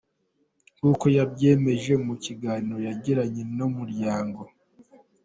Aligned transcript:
Nk’uko 0.77 1.05
yabyemeje 1.17 1.93
mu 2.05 2.13
kiganiro 2.23 2.77
yagiranye 2.87 3.43
na 3.55 3.63
Umuryango. 3.69 4.41